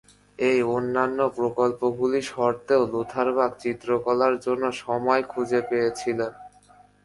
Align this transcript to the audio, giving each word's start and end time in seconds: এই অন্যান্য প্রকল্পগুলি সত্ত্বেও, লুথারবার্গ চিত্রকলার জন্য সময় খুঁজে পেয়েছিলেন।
এই 0.39 0.59
অন্যান্য 0.69 1.19
প্রকল্পগুলি 1.37 2.19
সত্ত্বেও, 2.31 2.81
লুথারবার্গ 2.93 3.53
চিত্রকলার 3.63 4.35
জন্য 4.45 4.63
সময় 4.83 5.21
খুঁজে 5.23 5.61
পেয়েছিলেন। 5.69 6.31